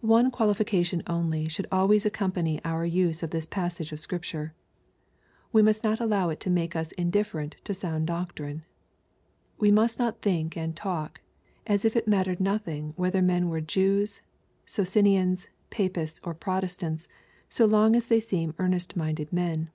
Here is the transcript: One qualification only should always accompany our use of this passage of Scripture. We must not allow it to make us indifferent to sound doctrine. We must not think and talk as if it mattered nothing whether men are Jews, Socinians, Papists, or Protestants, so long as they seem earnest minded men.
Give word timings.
One 0.00 0.32
qualification 0.32 1.04
only 1.06 1.46
should 1.48 1.68
always 1.70 2.04
accompany 2.04 2.60
our 2.64 2.84
use 2.84 3.22
of 3.22 3.30
this 3.30 3.46
passage 3.46 3.92
of 3.92 4.00
Scripture. 4.00 4.54
We 5.52 5.62
must 5.62 5.84
not 5.84 6.00
allow 6.00 6.30
it 6.30 6.40
to 6.40 6.50
make 6.50 6.74
us 6.74 6.90
indifferent 6.90 7.54
to 7.62 7.72
sound 7.72 8.08
doctrine. 8.08 8.64
We 9.58 9.70
must 9.70 10.00
not 10.00 10.20
think 10.20 10.56
and 10.56 10.74
talk 10.74 11.20
as 11.64 11.84
if 11.84 11.94
it 11.94 12.08
mattered 12.08 12.40
nothing 12.40 12.92
whether 12.96 13.22
men 13.22 13.44
are 13.52 13.60
Jews, 13.60 14.20
Socinians, 14.66 15.48
Papists, 15.70 16.20
or 16.24 16.34
Protestants, 16.34 17.06
so 17.48 17.64
long 17.64 17.94
as 17.94 18.08
they 18.08 18.18
seem 18.18 18.56
earnest 18.58 18.96
minded 18.96 19.32
men. 19.32 19.70